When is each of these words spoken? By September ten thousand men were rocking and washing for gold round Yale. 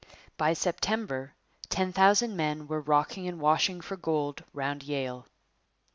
By 0.35 0.53
September 0.53 1.35
ten 1.69 1.93
thousand 1.93 2.35
men 2.35 2.67
were 2.67 2.81
rocking 2.81 3.27
and 3.27 3.39
washing 3.39 3.81
for 3.81 3.97
gold 3.97 4.43
round 4.51 4.81
Yale. 4.81 5.27